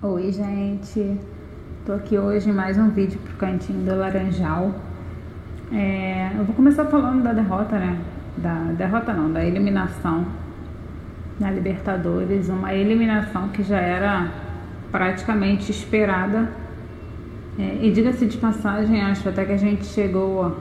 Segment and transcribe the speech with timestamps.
[0.00, 1.18] Oi, gente.
[1.84, 4.72] Tô aqui hoje em mais um vídeo pro Cantinho do Laranjal.
[5.72, 7.98] É, eu vou começar falando da derrota, né?
[8.36, 10.24] Da derrota não, da eliminação
[11.40, 12.48] na Libertadores.
[12.48, 14.30] Uma eliminação que já era
[14.92, 16.48] praticamente esperada.
[17.58, 20.56] É, e diga-se de passagem, acho até que a gente chegou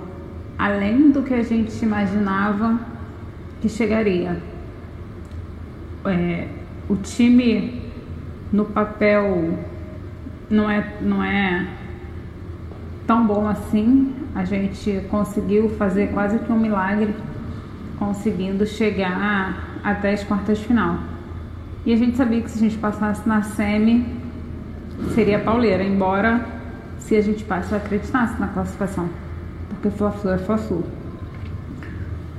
[0.58, 2.80] além do que a gente imaginava
[3.62, 4.42] que chegaria.
[6.06, 6.48] É,
[6.90, 7.87] o time
[8.52, 9.58] no papel
[10.50, 11.68] não é, não é
[13.06, 14.14] tão bom assim.
[14.34, 17.16] A gente conseguiu fazer quase que um milagre,
[17.98, 20.98] conseguindo chegar até as quartas de final.
[21.86, 24.06] E a gente sabia que se a gente passasse na semi,
[25.14, 26.46] seria pauleira, embora
[27.00, 29.10] se a gente passe, acreditasse na classificação.
[29.70, 30.84] Porque Fla-Flu é Fla-Flu.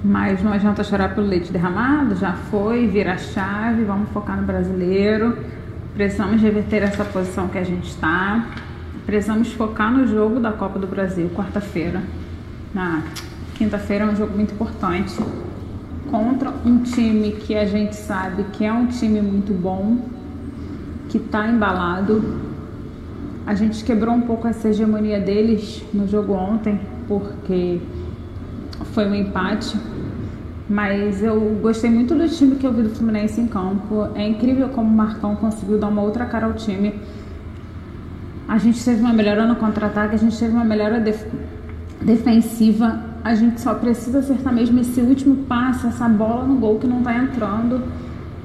[0.05, 4.47] Mas não adianta chorar pelo leite derramado, já foi, vira a chave, vamos focar no
[4.47, 5.37] brasileiro
[5.98, 8.47] Precisamos reverter essa posição que a gente está.
[9.05, 12.01] Precisamos focar no jogo da Copa do Brasil, quarta-feira.
[12.73, 13.02] Na
[13.57, 15.16] quinta-feira é um jogo muito importante
[16.09, 19.99] contra um time que a gente sabe que é um time muito bom,
[21.09, 22.43] que está embalado.
[23.45, 27.80] A gente quebrou um pouco essa hegemonia deles no jogo ontem, porque
[28.93, 29.76] foi um empate
[30.69, 34.09] mas eu gostei muito do time que eu vi do Fluminense em campo.
[34.15, 36.95] É incrível como o Marcão conseguiu dar uma outra cara ao time.
[38.47, 41.25] A gente teve uma melhora no contra-ataque, a gente teve uma melhora def
[42.02, 43.02] defensiva.
[43.25, 47.03] A gente só precisa acertar mesmo esse último passe, essa bola no gol que não
[47.03, 47.82] tá entrando.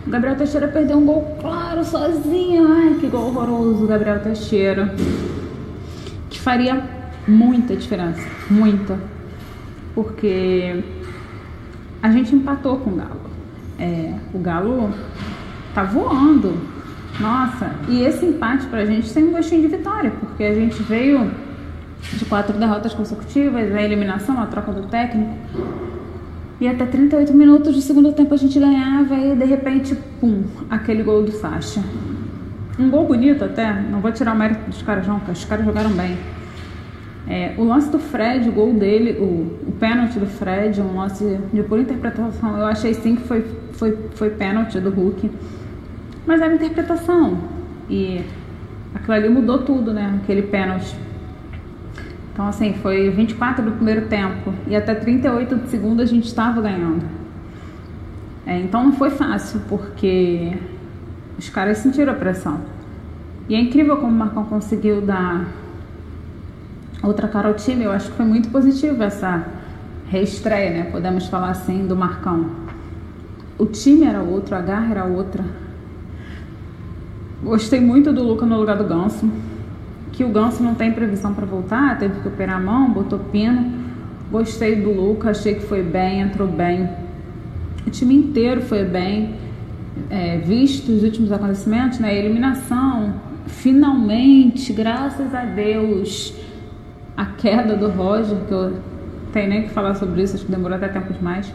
[0.05, 2.67] O Gabriel Teixeira perdeu um gol claro sozinho.
[2.71, 4.93] Ai, que gol horroroso, Gabriel Teixeira.
[6.29, 6.83] Que faria
[7.27, 8.97] muita diferença, muita.
[9.93, 10.83] Porque
[12.03, 13.21] a gente empatou com o Galo.
[13.79, 14.93] É, o Galo
[15.73, 16.53] tá voando.
[17.17, 21.31] Nossa, e esse empate pra gente tem um gostinho de vitória, porque a gente veio
[22.01, 25.31] de quatro derrotas consecutivas, a eliminação, a troca do técnico.
[26.59, 31.03] E até 38 minutos do segundo tempo a gente ganhava e de repente, pum, aquele
[31.03, 31.81] gol do Sacha.
[32.77, 35.63] Um gol bonito até, não vou tirar o mérito dos caras não, porque os caras
[35.63, 36.17] jogaram bem.
[37.27, 41.39] É, o lance do Fred, o gol dele, o, o pênalti do Fred, um lance
[41.53, 45.31] de pura interpretação, eu achei sim que foi, foi, foi pênalti do Hulk.
[46.25, 47.37] Mas era interpretação.
[47.89, 48.21] E
[48.93, 50.19] aquilo ali mudou tudo, né?
[50.21, 50.95] Aquele pênalti.
[52.33, 56.61] Então, assim, foi 24 do primeiro tempo e até 38 do segundo a gente estava
[56.61, 57.05] ganhando.
[58.45, 60.51] É, então não foi fácil, porque
[61.37, 62.59] os caras sentiram a pressão.
[63.47, 65.47] E é incrível como o Marcão conseguiu dar
[67.03, 67.83] outra time.
[67.83, 69.45] Eu acho que foi muito positivo essa
[70.07, 70.83] reestreia, né?
[70.91, 72.45] Podemos falar assim, do Marcão.
[73.57, 75.43] O time era outro, a garra era outra.
[77.43, 79.29] Gostei muito do Luca no lugar do Ganso.
[80.11, 83.83] Que o Ganso não tem previsão para voltar, teve que operar a mão, botou pino.
[84.31, 86.89] Gostei do Luca, achei que foi bem, entrou bem.
[87.85, 89.35] O time inteiro foi bem.
[90.09, 92.17] É, visto os últimos acontecimentos, né?
[92.17, 93.13] Eliminação,
[93.45, 96.33] finalmente, graças a Deus,
[97.23, 98.73] a queda do Roger, que eu
[99.31, 101.51] tenho nem que falar sobre isso, acho que demorou até tempo demais.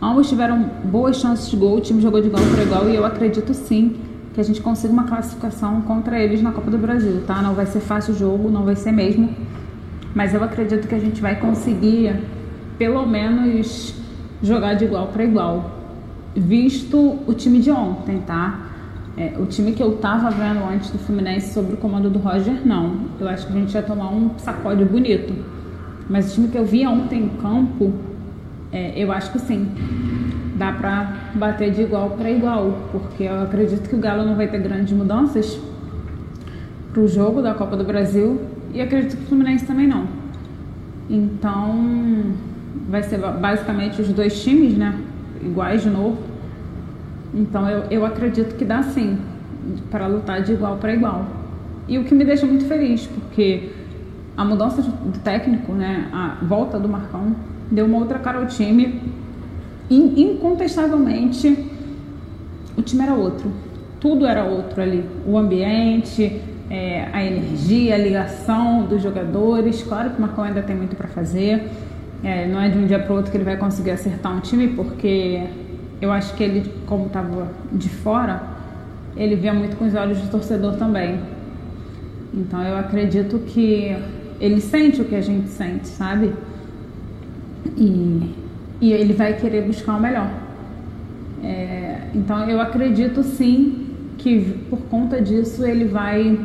[0.00, 3.04] Ambos tiveram boas chances de gol, o time jogou de igual para igual e eu
[3.04, 3.96] acredito sim
[4.32, 7.40] que a gente consiga uma classificação contra eles na Copa do Brasil, tá?
[7.40, 9.34] Não vai ser fácil o jogo, não vai ser mesmo,
[10.14, 12.14] mas eu acredito que a gente vai conseguir
[12.78, 13.94] pelo menos
[14.42, 15.70] jogar de igual para igual,
[16.34, 18.65] visto o time de ontem, tá?
[19.16, 22.66] É, o time que eu tava vendo antes do Fluminense sobre o comando do Roger,
[22.66, 22.96] não.
[23.18, 25.32] Eu acho que a gente ia tomar um sacode bonito.
[26.08, 27.94] Mas o time que eu vi ontem em campo,
[28.70, 29.68] é, eu acho que sim.
[30.56, 32.76] Dá pra bater de igual para igual.
[32.92, 35.58] Porque eu acredito que o Galo não vai ter grandes mudanças
[36.92, 38.38] pro jogo da Copa do Brasil.
[38.74, 40.06] E acredito que o Fluminense também não.
[41.08, 42.34] Então,
[42.90, 44.94] vai ser basicamente os dois times, né?
[45.42, 46.35] Iguais de novo
[47.36, 49.18] então eu, eu acredito que dá sim
[49.90, 51.26] para lutar de igual para igual.
[51.86, 53.70] E o que me deixa muito feliz, porque
[54.36, 57.36] a mudança de técnico, né, a volta do Marcão,
[57.70, 59.00] deu uma outra cara ao time.
[59.88, 61.66] E, incontestavelmente,
[62.76, 63.52] o time era outro.
[64.00, 65.04] Tudo era outro ali.
[65.24, 69.82] O ambiente, é, a energia, a ligação dos jogadores.
[69.82, 71.68] Claro que o Marcão ainda tem muito para fazer.
[72.24, 74.68] É, não é de um dia para outro que ele vai conseguir acertar um time,
[74.68, 75.44] porque
[76.00, 78.42] eu acho que ele, como estava de fora,
[79.16, 81.20] ele via muito com os olhos do torcedor também.
[82.34, 83.96] Então eu acredito que
[84.40, 86.32] ele sente o que a gente sente, sabe?
[87.76, 88.34] E,
[88.80, 90.30] e ele vai querer buscar o melhor.
[91.42, 93.86] É, então eu acredito sim
[94.18, 96.38] que por conta disso ele vai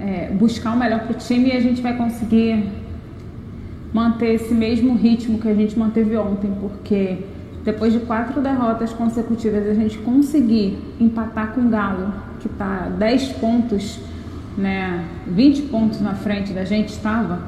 [0.00, 2.64] é, buscar o melhor para o time e a gente vai conseguir
[3.92, 7.18] manter esse mesmo ritmo que a gente manteve ontem, porque
[7.70, 13.32] depois de quatro derrotas consecutivas a gente conseguir empatar com o Galo, que está 10
[13.32, 14.00] pontos,
[14.56, 17.42] né, 20 pontos na frente da gente estava,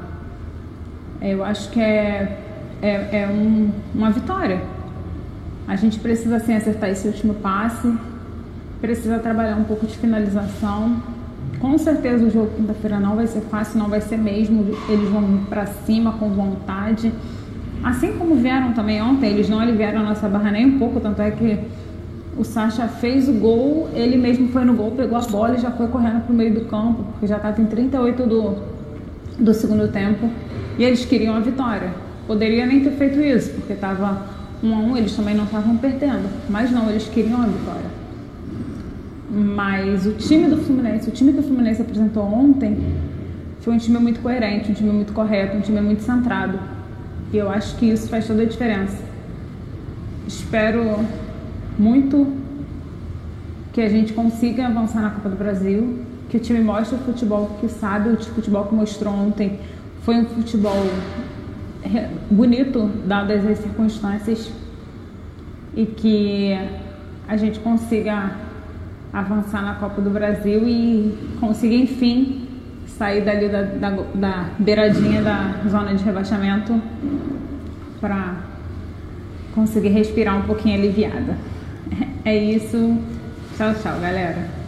[1.19, 2.37] eu acho que é,
[2.83, 4.61] é, é um, uma vitória.
[5.67, 7.91] A gente precisa sim acertar esse último passe,
[8.79, 11.01] precisa trabalhar um pouco de finalização.
[11.59, 14.75] Com certeza o jogo quinta-feira não vai ser fácil, não vai ser mesmo.
[14.87, 17.11] Eles vão para cima com vontade.
[17.83, 21.21] Assim como vieram também ontem, eles não aliviaram a nossa barra nem um pouco, tanto
[21.21, 21.59] é que
[22.37, 25.71] o Sacha fez o gol, ele mesmo foi no gol, pegou a bola e já
[25.71, 28.55] foi correndo para o meio do campo, porque já estava em 38 do,
[29.39, 30.29] do segundo tempo
[30.77, 31.91] e eles queriam a vitória.
[32.27, 34.25] Poderia nem ter feito isso, porque estava
[34.63, 38.01] um a um, eles também não estavam perdendo, mas não, eles queriam a vitória.
[39.29, 42.77] Mas o time do Fluminense, o time que o Fluminense apresentou ontem,
[43.59, 46.59] foi um time muito coerente, um time muito correto, um time muito centrado.
[47.31, 48.97] E eu acho que isso faz toda a diferença.
[50.27, 51.05] Espero
[51.77, 52.27] muito
[53.71, 55.99] que a gente consiga avançar na Copa do Brasil,
[56.29, 59.59] que o time mostre o futebol que sabe, o futebol que mostrou ontem
[60.03, 60.85] foi um futebol
[62.29, 64.51] bonito, dadas as circunstâncias,
[65.75, 66.53] e que
[67.27, 68.31] a gente consiga
[69.13, 72.47] avançar na Copa do Brasil e conseguir, enfim,
[72.97, 76.81] sair dali da, da, da beiradinha da zona de rebaixamento
[77.99, 78.35] para
[79.53, 81.35] conseguir respirar um pouquinho aliviada.
[82.23, 82.99] É isso.
[83.57, 84.60] Tchau, tchau, galera.